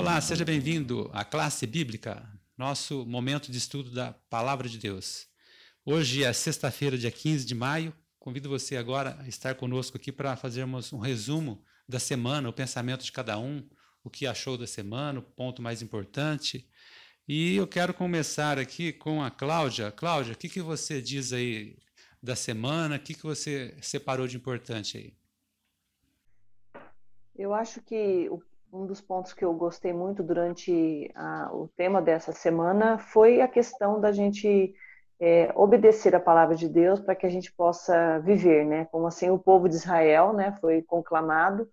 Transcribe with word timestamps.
Olá, 0.00 0.18
seja 0.18 0.46
bem-vindo 0.46 1.10
à 1.12 1.26
classe 1.26 1.66
bíblica, 1.66 2.26
nosso 2.56 3.04
momento 3.04 3.52
de 3.52 3.58
estudo 3.58 3.90
da 3.90 4.14
Palavra 4.30 4.66
de 4.66 4.78
Deus. 4.78 5.28
Hoje 5.84 6.24
é 6.24 6.32
sexta-feira, 6.32 6.96
dia 6.96 7.10
15 7.10 7.44
de 7.44 7.54
maio. 7.54 7.92
Convido 8.18 8.48
você 8.48 8.78
agora 8.78 9.18
a 9.20 9.28
estar 9.28 9.54
conosco 9.56 9.98
aqui 9.98 10.10
para 10.10 10.34
fazermos 10.36 10.90
um 10.90 10.98
resumo 10.98 11.62
da 11.86 11.98
semana, 11.98 12.48
o 12.48 12.52
pensamento 12.52 13.04
de 13.04 13.12
cada 13.12 13.38
um, 13.38 13.62
o 14.02 14.08
que 14.08 14.26
achou 14.26 14.56
da 14.56 14.66
semana, 14.66 15.18
o 15.18 15.22
ponto 15.22 15.60
mais 15.60 15.82
importante. 15.82 16.66
E 17.28 17.56
eu 17.56 17.66
quero 17.66 17.92
começar 17.92 18.58
aqui 18.58 18.94
com 18.94 19.22
a 19.22 19.30
Cláudia. 19.30 19.92
Cláudia, 19.92 20.32
o 20.32 20.36
que, 20.36 20.48
que 20.48 20.62
você 20.62 21.02
diz 21.02 21.30
aí 21.30 21.76
da 22.22 22.34
semana? 22.34 22.96
O 22.96 23.00
que, 23.00 23.12
que 23.12 23.22
você 23.22 23.76
separou 23.82 24.26
de 24.26 24.38
importante 24.38 24.96
aí? 24.96 25.14
Eu 27.36 27.52
acho 27.52 27.82
que 27.82 28.30
um 28.72 28.86
dos 28.86 29.00
pontos 29.00 29.32
que 29.32 29.44
eu 29.44 29.52
gostei 29.52 29.92
muito 29.92 30.22
durante 30.22 31.10
a, 31.14 31.50
o 31.52 31.68
tema 31.76 32.00
dessa 32.00 32.32
semana 32.32 32.98
foi 32.98 33.40
a 33.40 33.48
questão 33.48 34.00
da 34.00 34.12
gente 34.12 34.74
é, 35.20 35.52
obedecer 35.54 36.14
a 36.14 36.20
palavra 36.20 36.54
de 36.54 36.68
Deus 36.68 37.00
para 37.00 37.14
que 37.14 37.26
a 37.26 37.30
gente 37.30 37.52
possa 37.52 38.18
viver, 38.20 38.64
né? 38.64 38.86
Como 38.86 39.06
assim 39.06 39.28
o 39.28 39.38
povo 39.38 39.68
de 39.68 39.74
Israel, 39.74 40.32
né, 40.32 40.56
foi 40.60 40.82
conclamado. 40.82 41.68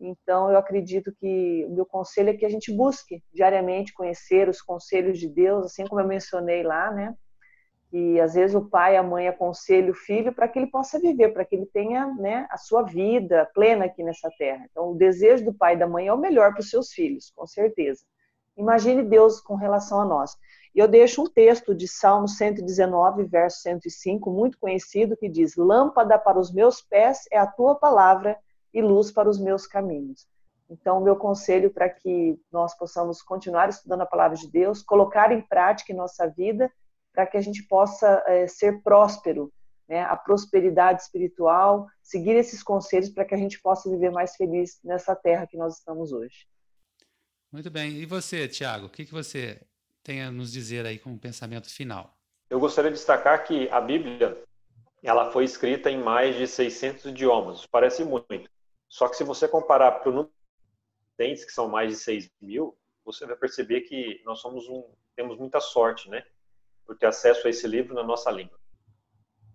Então 0.00 0.50
eu 0.50 0.56
acredito 0.56 1.12
que 1.20 1.66
o 1.68 1.74
meu 1.74 1.86
conselho 1.86 2.30
é 2.30 2.34
que 2.36 2.46
a 2.46 2.48
gente 2.48 2.74
busque 2.74 3.22
diariamente 3.32 3.92
conhecer 3.92 4.48
os 4.48 4.62
conselhos 4.62 5.18
de 5.18 5.28
Deus, 5.28 5.66
assim 5.66 5.86
como 5.86 6.00
eu 6.00 6.06
mencionei 6.06 6.62
lá, 6.62 6.90
né? 6.90 7.14
Que 7.90 8.20
às 8.20 8.34
vezes 8.34 8.54
o 8.54 8.64
pai, 8.64 8.96
a 8.96 9.02
mãe 9.02 9.26
aconselha 9.26 9.90
o 9.90 9.94
filho 9.94 10.32
para 10.32 10.46
que 10.46 10.58
ele 10.58 10.68
possa 10.68 10.98
viver, 10.98 11.32
para 11.32 11.44
que 11.44 11.56
ele 11.56 11.66
tenha 11.66 12.06
né, 12.14 12.46
a 12.48 12.56
sua 12.56 12.82
vida 12.82 13.50
plena 13.52 13.86
aqui 13.86 14.04
nessa 14.04 14.30
terra. 14.38 14.64
Então, 14.70 14.92
o 14.92 14.94
desejo 14.94 15.44
do 15.44 15.52
pai 15.52 15.74
e 15.74 15.78
da 15.78 15.88
mãe 15.88 16.06
é 16.06 16.12
o 16.12 16.18
melhor 16.18 16.52
para 16.52 16.60
os 16.60 16.70
seus 16.70 16.92
filhos, 16.92 17.32
com 17.34 17.46
certeza. 17.46 18.02
Imagine 18.56 19.02
Deus 19.02 19.40
com 19.40 19.56
relação 19.56 20.00
a 20.00 20.04
nós. 20.04 20.36
E 20.72 20.78
eu 20.78 20.86
deixo 20.86 21.22
um 21.22 21.26
texto 21.26 21.74
de 21.74 21.88
Salmo 21.88 22.28
119, 22.28 23.24
verso 23.24 23.60
105, 23.62 24.30
muito 24.30 24.56
conhecido, 24.58 25.16
que 25.16 25.28
diz: 25.28 25.56
Lâmpada 25.56 26.16
para 26.16 26.38
os 26.38 26.52
meus 26.52 26.80
pés 26.80 27.24
é 27.32 27.38
a 27.38 27.46
tua 27.46 27.74
palavra 27.74 28.38
e 28.72 28.80
luz 28.80 29.10
para 29.10 29.28
os 29.28 29.40
meus 29.40 29.66
caminhos. 29.66 30.28
Então, 30.68 31.00
meu 31.00 31.16
conselho 31.16 31.70
para 31.70 31.88
que 31.88 32.38
nós 32.52 32.76
possamos 32.76 33.20
continuar 33.20 33.68
estudando 33.68 34.02
a 34.02 34.06
palavra 34.06 34.36
de 34.36 34.48
Deus, 34.48 34.80
colocar 34.80 35.32
em 35.32 35.40
prática 35.40 35.92
em 35.92 35.96
nossa 35.96 36.28
vida 36.28 36.70
para 37.12 37.26
que 37.26 37.36
a 37.36 37.40
gente 37.40 37.62
possa 37.66 38.22
é, 38.26 38.46
ser 38.46 38.82
próspero, 38.82 39.52
né? 39.88 40.02
a 40.02 40.16
prosperidade 40.16 41.02
espiritual, 41.02 41.88
seguir 42.02 42.36
esses 42.36 42.62
conselhos 42.62 43.10
para 43.10 43.24
que 43.24 43.34
a 43.34 43.38
gente 43.38 43.60
possa 43.60 43.90
viver 43.90 44.10
mais 44.10 44.36
feliz 44.36 44.78
nessa 44.84 45.14
terra 45.14 45.46
que 45.46 45.56
nós 45.56 45.78
estamos 45.78 46.12
hoje. 46.12 46.46
Muito 47.52 47.70
bem. 47.70 47.96
E 47.96 48.06
você, 48.06 48.46
Tiago, 48.46 48.86
o 48.86 48.90
que, 48.90 49.04
que 49.04 49.12
você 49.12 49.60
tem 50.02 50.22
a 50.22 50.30
nos 50.30 50.52
dizer 50.52 50.86
aí 50.86 50.98
como 50.98 51.18
pensamento 51.18 51.68
final? 51.68 52.16
Eu 52.48 52.60
gostaria 52.60 52.90
de 52.90 52.96
destacar 52.96 53.44
que 53.44 53.68
a 53.70 53.80
Bíblia 53.80 54.42
ela 55.02 55.30
foi 55.32 55.44
escrita 55.44 55.90
em 55.90 55.98
mais 55.98 56.36
de 56.36 56.46
600 56.46 57.06
idiomas. 57.06 57.66
Parece 57.66 58.04
muito. 58.04 58.50
Só 58.88 59.08
que 59.08 59.16
se 59.16 59.24
você 59.24 59.48
comparar 59.48 59.92
para 59.92 60.10
o 60.10 60.12
número 60.12 60.32
de 60.32 61.26
dentes, 61.26 61.44
que 61.44 61.52
são 61.52 61.68
mais 61.68 61.90
de 61.90 61.96
6 61.96 62.30
mil, 62.40 62.76
você 63.04 63.26
vai 63.26 63.36
perceber 63.36 63.82
que 63.82 64.20
nós 64.24 64.40
somos 64.40 64.68
um, 64.68 64.84
temos 65.16 65.38
muita 65.38 65.60
sorte, 65.60 66.08
né? 66.08 66.24
Por 66.90 66.98
ter 66.98 67.06
acesso 67.06 67.46
a 67.46 67.50
esse 67.50 67.68
livro 67.68 67.94
na 67.94 68.02
nossa 68.02 68.32
língua. 68.32 68.58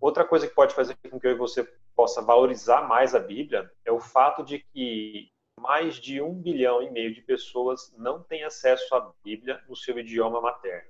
Outra 0.00 0.24
coisa 0.24 0.48
que 0.48 0.54
pode 0.54 0.74
fazer 0.74 0.96
com 1.10 1.20
que 1.20 1.26
eu 1.26 1.32
e 1.32 1.34
você 1.34 1.64
possa 1.94 2.22
valorizar 2.22 2.88
mais 2.88 3.14
a 3.14 3.18
Bíblia 3.18 3.70
é 3.84 3.92
o 3.92 4.00
fato 4.00 4.42
de 4.42 4.60
que 4.60 5.30
mais 5.60 5.96
de 5.96 6.18
um 6.22 6.32
bilhão 6.32 6.82
e 6.82 6.90
meio 6.90 7.12
de 7.12 7.20
pessoas 7.20 7.92
não 7.98 8.22
têm 8.22 8.42
acesso 8.42 8.94
à 8.94 9.12
Bíblia 9.22 9.62
no 9.68 9.76
seu 9.76 9.98
idioma 9.98 10.40
materno. 10.40 10.88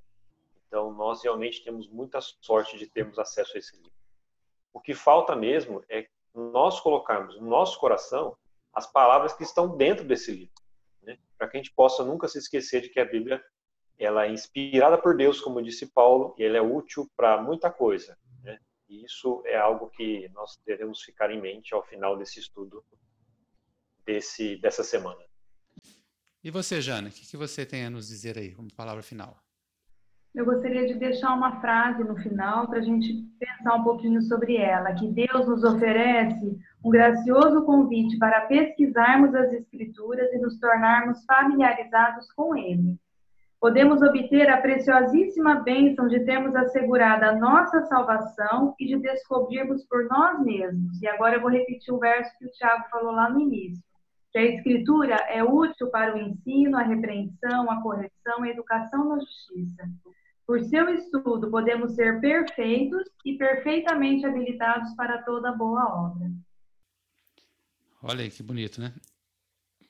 Então, 0.69 0.92
nós 0.92 1.20
realmente 1.20 1.64
temos 1.64 1.88
muita 1.88 2.20
sorte 2.20 2.78
de 2.78 2.87
termos 2.87 3.19
acesso 3.19 3.56
a 3.56 3.59
esse 3.59 3.75
livro. 3.75 3.91
O 4.72 4.81
que 4.81 4.94
falta 4.94 5.34
mesmo 5.34 5.82
é 5.88 6.06
nós 6.32 6.78
colocarmos 6.78 7.41
no 7.41 7.49
nosso 7.49 7.76
coração 7.81 8.37
as 8.72 8.87
palavras 8.87 9.32
que 9.32 9.43
estão 9.43 9.76
dentro 9.76 10.04
desse 10.04 10.31
livro, 10.31 10.54
né? 11.03 11.19
para 11.37 11.49
que 11.49 11.56
a 11.56 11.60
gente 11.60 11.75
possa 11.75 12.04
nunca 12.04 12.28
se 12.28 12.38
esquecer 12.38 12.82
de 12.82 12.88
que 12.88 13.00
a 13.00 13.04
Bíblia 13.04 13.43
ela 13.98 14.26
é 14.26 14.32
inspirada 14.32 14.98
por 14.98 15.16
Deus, 15.16 15.40
como 15.40 15.62
disse 15.62 15.86
Paulo, 15.86 16.34
e 16.38 16.44
ela 16.44 16.58
é 16.58 16.60
útil 16.60 17.10
para 17.16 17.40
muita 17.40 17.70
coisa. 17.70 18.16
Né? 18.42 18.58
E 18.88 19.04
isso 19.04 19.42
é 19.46 19.56
algo 19.56 19.88
que 19.90 20.28
nós 20.34 20.58
devemos 20.66 21.02
ficar 21.02 21.30
em 21.30 21.40
mente 21.40 21.74
ao 21.74 21.82
final 21.82 22.16
desse 22.16 22.38
estudo 22.38 22.84
desse, 24.04 24.56
dessa 24.56 24.84
semana. 24.84 25.20
E 26.44 26.50
você, 26.50 26.80
Jana, 26.80 27.08
o 27.08 27.10
que, 27.10 27.26
que 27.26 27.36
você 27.36 27.66
tem 27.66 27.84
a 27.84 27.90
nos 27.90 28.08
dizer 28.08 28.38
aí 28.38 28.54
como 28.54 28.72
palavra 28.72 29.02
final? 29.02 29.36
Eu 30.32 30.44
gostaria 30.44 30.86
de 30.86 30.94
deixar 30.94 31.32
uma 31.32 31.60
frase 31.62 32.04
no 32.04 32.14
final 32.16 32.68
para 32.68 32.78
a 32.78 32.82
gente 32.82 33.10
pensar 33.38 33.74
um 33.74 33.82
pouquinho 33.82 34.20
sobre 34.20 34.56
ela, 34.56 34.92
que 34.94 35.08
Deus 35.08 35.48
nos 35.48 35.64
oferece 35.64 36.58
um 36.84 36.90
gracioso 36.90 37.64
convite 37.64 38.18
para 38.18 38.42
pesquisarmos 38.42 39.34
as 39.34 39.50
Escrituras 39.54 40.30
e 40.34 40.38
nos 40.38 40.60
tornarmos 40.60 41.24
familiarizados 41.24 42.30
com 42.32 42.54
Ele 42.54 42.98
podemos 43.66 44.00
obter 44.00 44.49
a 44.49 44.60
preciosíssima 44.60 45.56
bênção 45.56 46.06
de 46.06 46.21
termos 46.21 46.54
assegurada 46.54 47.31
a 47.31 47.34
nossa 47.34 47.82
salvação 47.87 48.77
e 48.78 48.87
de 48.87 48.97
descobrirmos 48.97 49.84
por 49.87 50.04
nós 50.04 50.41
mesmos. 50.44 51.03
E 51.03 51.09
agora 51.09 51.34
eu 51.34 51.41
vou 51.41 51.50
repetir 51.50 51.93
o 51.93 51.99
verso 51.99 52.31
que 52.38 52.47
o 52.47 52.50
Tiago 52.53 52.84
falou 52.88 53.10
lá 53.10 53.28
no 53.28 53.41
início. 53.41 53.82
Que 54.31 54.38
a 54.38 54.44
Escritura 54.44 55.16
é 55.16 55.43
útil 55.43 55.91
para 55.91 56.15
o 56.15 56.19
ensino, 56.21 56.78
a 56.78 56.82
repreensão, 56.82 57.69
a 57.69 57.82
correção 57.82 58.44
a 58.44 58.49
educação 58.49 59.09
na 59.09 59.19
justiça. 59.19 59.82
Por 60.47 60.60
seu 60.62 60.88
estudo, 60.88 61.50
podemos 61.50 61.97
ser 61.97 62.21
perfeitos 62.21 63.03
e 63.25 63.37
perfeitamente 63.37 64.25
habilitados 64.25 64.94
para 64.94 65.25
toda 65.25 65.50
boa 65.50 66.06
obra. 66.06 66.31
Olha 68.00 68.22
aí 68.22 68.31
que 68.31 68.44
bonito, 68.44 68.81
né? 68.81 68.94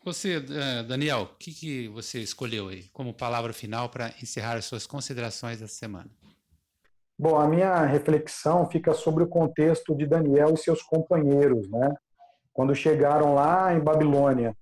Você, 0.06 0.36
eh, 0.36 0.84
Daniel, 0.84 1.22
o 1.22 1.36
que, 1.36 1.52
que 1.52 1.88
você 1.88 2.20
escolheu 2.20 2.68
aí 2.68 2.84
como 2.92 3.12
palavra 3.12 3.52
final 3.52 3.88
para 3.88 4.14
encerrar 4.22 4.54
as 4.54 4.64
suas 4.64 4.86
considerações 4.86 5.58
dessa 5.58 5.74
semana? 5.74 6.08
Bom, 7.18 7.36
a 7.36 7.48
minha 7.48 7.84
reflexão 7.84 8.70
fica 8.70 8.94
sobre 8.94 9.24
o 9.24 9.26
contexto 9.26 9.96
de 9.96 10.06
Daniel 10.06 10.54
e 10.54 10.58
seus 10.58 10.80
companheiros, 10.80 11.68
né? 11.68 11.92
Quando 12.52 12.72
chegaram 12.72 13.34
lá 13.34 13.74
em 13.74 13.80
Babilônia, 13.80 14.56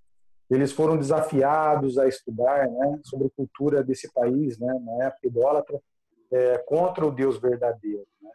eles 0.49 0.73
foram 0.73 0.97
desafiados 0.97 1.99
a 1.99 2.09
estudar, 2.09 2.67
né, 2.67 3.01
sobre 3.05 3.27
a 3.27 3.31
cultura 3.37 3.85
desse 3.85 4.11
país, 4.15 4.59
né, 4.59 4.73
na 4.83 5.05
época 5.05 5.27
idólatra, 5.27 5.79
é, 6.33 6.57
contra 6.67 7.05
o 7.05 7.11
Deus 7.11 7.39
verdadeiro. 7.39 8.07
Né? 8.23 8.31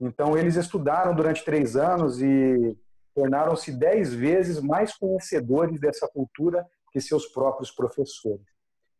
Então 0.00 0.36
eles 0.36 0.56
estudaram 0.56 1.14
durante 1.14 1.44
três 1.44 1.76
anos 1.76 2.20
e 2.20 2.76
tornaram-se 3.14 3.72
dez 3.72 4.12
vezes 4.12 4.60
mais 4.60 4.96
conhecedores 4.96 5.80
dessa 5.80 6.08
cultura 6.08 6.66
que 6.92 7.00
seus 7.00 7.26
próprios 7.26 7.70
professores. 7.70 8.44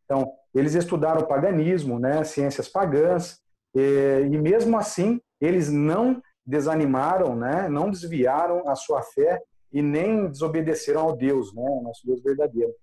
Então, 0.05 0.33
eles 0.55 0.75
estudaram 0.75 1.23
o 1.23 1.27
paganismo, 1.27 1.99
né, 1.99 2.25
ciências 2.25 2.69
pagãs, 2.69 3.41
e, 3.75 4.29
e 4.31 4.39
mesmo 4.39 4.77
assim, 4.77 5.21
eles 5.41 5.71
não 5.71 6.23
desanimaram, 6.45 7.35
né, 7.35 7.69
não 7.69 7.91
desviaram 7.91 8.69
a 8.69 8.75
sua 8.75 9.03
fé 9.03 9.41
e 9.73 9.81
nem 9.81 10.29
desobedeceram 10.29 11.01
ao 11.01 11.17
Deus, 11.17 11.55
né, 11.55 11.81
nosso 11.83 12.07
Deus 12.07 12.23
verdadeiro. 12.23 12.75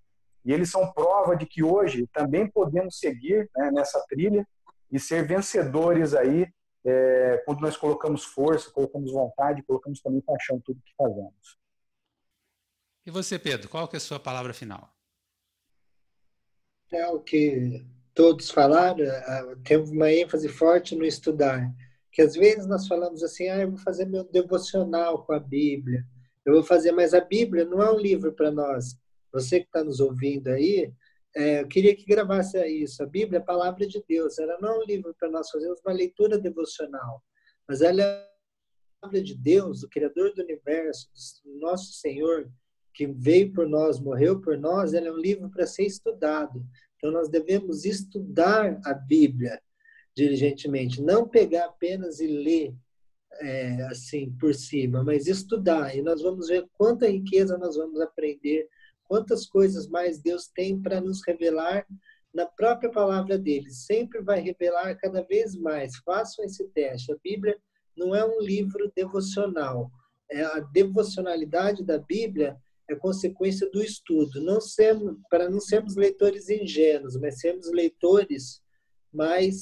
E 0.44 0.52
eles 0.52 0.70
são 0.70 0.90
prova 0.92 1.36
de 1.36 1.46
que 1.46 1.62
hoje 1.62 2.08
também 2.12 2.50
podemos 2.50 2.98
seguir 2.98 3.48
né, 3.56 3.70
nessa 3.70 4.02
trilha 4.08 4.46
e 4.90 4.98
ser 4.98 5.26
vencedores 5.26 6.14
aí 6.14 6.46
é, 6.84 7.42
quando 7.44 7.60
nós 7.60 7.76
colocamos 7.76 8.24
força, 8.24 8.70
colocamos 8.70 9.12
vontade, 9.12 9.62
colocamos 9.62 10.00
também 10.00 10.20
paixão 10.20 10.56
em 10.56 10.60
tudo 10.60 10.82
que 10.82 10.94
fazemos. 10.96 11.58
E 13.04 13.10
você, 13.10 13.38
Pedro, 13.38 13.68
qual 13.68 13.88
que 13.88 13.96
é 13.96 13.98
a 13.98 14.00
sua 14.00 14.20
palavra 14.20 14.52
final? 14.52 14.92
É 16.92 17.06
o 17.08 17.20
que 17.20 17.84
todos 18.14 18.50
falaram, 18.50 19.04
é, 19.04 19.56
tem 19.64 19.76
uma 19.76 20.12
ênfase 20.12 20.48
forte 20.48 20.94
no 20.96 21.04
estudar. 21.04 21.72
Que 22.12 22.22
às 22.22 22.34
vezes 22.34 22.66
nós 22.66 22.88
falamos 22.88 23.22
assim, 23.22 23.48
ah, 23.48 23.58
eu 23.58 23.70
vou 23.70 23.78
fazer 23.78 24.04
meu 24.06 24.24
devocional 24.24 25.24
com 25.24 25.32
a 25.32 25.38
Bíblia, 25.38 26.04
eu 26.44 26.54
vou 26.54 26.62
fazer, 26.62 26.92
mas 26.92 27.14
a 27.14 27.20
Bíblia 27.20 27.64
não 27.64 27.80
é 27.80 27.90
um 27.92 27.98
livro 27.98 28.32
para 28.32 28.50
nós. 28.50 28.96
Você 29.32 29.60
que 29.60 29.66
está 29.66 29.84
nos 29.84 30.00
ouvindo 30.00 30.48
aí, 30.48 30.92
é, 31.34 31.60
eu 31.60 31.68
queria 31.68 31.94
que 31.94 32.04
gravasse 32.04 32.58
isso. 32.66 33.02
A 33.02 33.06
Bíblia 33.06 33.38
é 33.38 33.42
a 33.42 33.44
palavra 33.44 33.86
de 33.86 34.02
Deus. 34.08 34.38
Ela 34.38 34.58
não 34.60 34.68
é 34.74 34.78
um 34.78 34.84
livro 34.84 35.14
para 35.18 35.30
nós 35.30 35.50
fazermos 35.50 35.80
uma 35.84 35.94
leitura 35.94 36.38
devocional, 36.38 37.22
mas 37.68 37.80
ela 37.80 38.02
é 38.02 38.04
a 38.04 39.00
palavra 39.00 39.22
de 39.22 39.34
Deus, 39.34 39.82
o 39.82 39.88
Criador 39.88 40.34
do 40.34 40.42
universo, 40.42 41.08
do 41.44 41.58
nosso 41.58 41.92
Senhor, 41.92 42.50
que 42.92 43.06
veio 43.06 43.52
por 43.52 43.68
nós, 43.68 44.00
morreu 44.00 44.40
por 44.40 44.58
nós. 44.58 44.92
Ela 44.92 45.08
é 45.08 45.12
um 45.12 45.18
livro 45.18 45.48
para 45.50 45.66
ser 45.66 45.84
estudado. 45.84 46.64
Então 46.96 47.10
nós 47.10 47.28
devemos 47.28 47.84
estudar 47.84 48.80
a 48.84 48.92
Bíblia 48.92 49.60
diligentemente, 50.16 51.00
não 51.00 51.26
pegar 51.26 51.66
apenas 51.66 52.20
e 52.20 52.26
ler 52.26 52.74
é, 53.40 53.84
assim 53.84 54.32
por 54.38 54.54
cima, 54.54 55.04
mas 55.04 55.26
estudar. 55.26 55.96
E 55.96 56.02
nós 56.02 56.20
vamos 56.20 56.48
ver 56.48 56.66
quanta 56.72 57.08
riqueza 57.08 57.56
nós 57.56 57.76
vamos 57.76 58.00
aprender 58.00 58.68
quantas 59.10 59.44
coisas 59.44 59.88
mais 59.88 60.20
Deus 60.20 60.46
tem 60.46 60.80
para 60.80 61.00
nos 61.00 61.20
revelar 61.26 61.84
na 62.32 62.46
própria 62.46 62.88
palavra 62.92 63.36
dele. 63.36 63.68
Sempre 63.68 64.22
vai 64.22 64.38
revelar 64.38 64.94
cada 64.94 65.20
vez 65.24 65.56
mais. 65.56 65.96
Façam 66.04 66.44
esse 66.44 66.68
teste. 66.68 67.12
A 67.12 67.16
Bíblia 67.20 67.58
não 67.96 68.14
é 68.14 68.24
um 68.24 68.40
livro 68.40 68.88
devocional. 68.94 69.90
É 70.30 70.44
a 70.44 70.60
devocionalidade 70.60 71.84
da 71.84 71.98
Bíblia 71.98 72.56
é 72.88 72.94
consequência 72.94 73.68
do 73.72 73.82
estudo. 73.82 74.40
Não 74.44 74.60
para 75.28 75.50
não 75.50 75.58
sermos 75.58 75.96
leitores 75.96 76.48
ingênuos, 76.48 77.16
mas 77.16 77.40
sermos 77.40 77.68
leitores 77.72 78.62
mais 79.12 79.56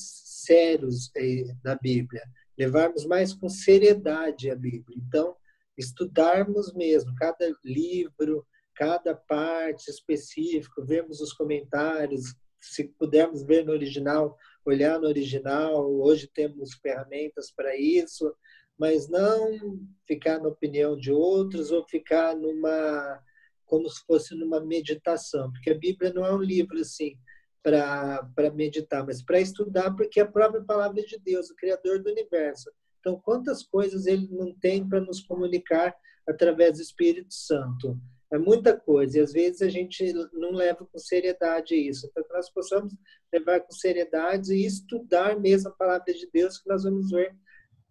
sérios 0.44 1.10
eh, 1.16 1.54
da 1.62 1.74
Bíblia. 1.74 2.22
Levarmos 2.58 3.06
mais 3.06 3.32
com 3.32 3.48
seriedade 3.48 4.50
a 4.50 4.54
Bíblia. 4.54 4.98
Então, 4.98 5.34
estudarmos 5.78 6.74
mesmo 6.74 7.14
cada 7.14 7.50
livro, 7.64 8.44
cada 8.78 9.12
parte 9.12 9.90
específica, 9.90 10.84
vermos 10.84 11.20
os 11.20 11.32
comentários, 11.32 12.36
se 12.60 12.84
pudermos 12.84 13.42
ver 13.42 13.64
no 13.64 13.72
original, 13.72 14.36
olhar 14.64 15.00
no 15.00 15.08
original. 15.08 15.92
Hoje 16.00 16.30
temos 16.32 16.74
ferramentas 16.74 17.50
para 17.50 17.76
isso, 17.76 18.32
mas 18.78 19.08
não 19.08 19.80
ficar 20.06 20.38
na 20.38 20.48
opinião 20.48 20.96
de 20.96 21.10
outros 21.10 21.72
ou 21.72 21.84
ficar 21.88 22.36
numa 22.36 23.20
como 23.66 23.88
se 23.90 24.00
fosse 24.06 24.34
numa 24.34 24.60
meditação, 24.60 25.50
porque 25.50 25.70
a 25.70 25.78
Bíblia 25.78 26.12
não 26.14 26.24
é 26.24 26.32
um 26.32 26.40
livro 26.40 26.78
assim 26.78 27.18
para 27.62 28.30
meditar, 28.54 29.04
mas 29.04 29.22
para 29.22 29.40
estudar, 29.40 29.94
porque 29.94 30.20
é 30.20 30.22
a 30.22 30.30
própria 30.30 30.62
palavra 30.62 31.02
de 31.02 31.18
Deus, 31.18 31.50
o 31.50 31.56
Criador 31.56 32.00
do 32.02 32.10
universo. 32.10 32.70
Então, 33.00 33.20
quantas 33.20 33.62
coisas 33.64 34.06
ele 34.06 34.26
não 34.30 34.54
tem 34.54 34.88
para 34.88 35.00
nos 35.00 35.20
comunicar 35.20 35.94
através 36.26 36.76
do 36.76 36.82
Espírito 36.82 37.34
Santo? 37.34 38.00
É 38.30 38.36
muita 38.36 38.78
coisa, 38.78 39.18
e 39.18 39.22
às 39.22 39.32
vezes 39.32 39.62
a 39.62 39.68
gente 39.68 40.12
não 40.34 40.52
leva 40.52 40.84
com 40.84 40.98
seriedade 40.98 41.74
isso. 41.74 42.06
Então, 42.06 42.22
que 42.22 42.32
nós 42.32 42.50
possamos 42.50 42.94
levar 43.32 43.60
com 43.60 43.72
seriedade 43.72 44.52
e 44.52 44.66
estudar 44.66 45.40
mesmo 45.40 45.70
a 45.70 45.72
palavra 45.72 46.12
de 46.12 46.28
Deus, 46.30 46.58
que 46.58 46.68
nós 46.68 46.84
vamos 46.84 47.10
ver 47.10 47.34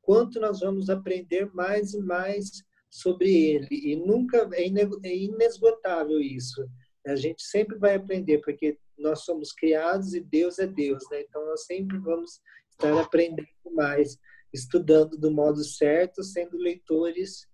quanto 0.02 0.40
nós 0.40 0.60
vamos 0.60 0.90
aprender 0.90 1.54
mais 1.54 1.94
e 1.94 2.00
mais 2.00 2.64
sobre 2.90 3.30
ele. 3.30 3.68
E 3.72 3.96
nunca 3.96 4.48
é, 4.54 4.64
é 5.04 5.18
inesgotável 5.18 6.20
isso. 6.20 6.66
A 7.06 7.16
gente 7.16 7.42
sempre 7.42 7.78
vai 7.78 7.96
aprender, 7.96 8.40
porque 8.40 8.78
nós 8.98 9.24
somos 9.24 9.52
criados 9.52 10.14
e 10.14 10.20
Deus 10.20 10.60
é 10.60 10.68
Deus, 10.68 11.04
né? 11.12 11.22
Então 11.22 11.46
nós 11.46 11.66
sempre 11.66 11.98
vamos 12.00 12.40
estar 12.70 12.98
aprendendo 13.00 13.48
mais, 13.72 14.18
estudando 14.54 15.18
do 15.18 15.32
modo 15.32 15.64
certo, 15.64 16.24
sendo 16.24 16.58
leitores 16.58 17.48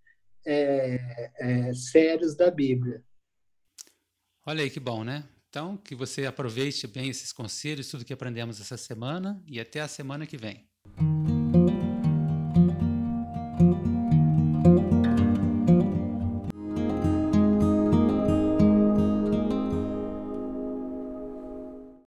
é, 0.46 1.32
é, 1.38 1.74
sérios 1.74 2.36
da 2.36 2.52
Bíblia. 2.52 3.04
Olha 4.46 4.64
aí 4.64 4.70
que 4.70 4.80
bom, 4.80 5.04
né? 5.04 5.28
Então, 5.50 5.78
que 5.78 5.94
você 5.94 6.26
aproveite 6.26 6.88
bem 6.88 7.10
esses 7.10 7.32
conselhos, 7.32 7.90
tudo 7.90 8.04
que 8.04 8.14
aprendemos 8.14 8.60
essa 8.60 8.76
semana 8.76 9.42
e 9.46 9.60
até 9.60 9.82
a 9.82 9.88
semana 9.88 10.26
que 10.26 10.36
vem. 10.36 10.68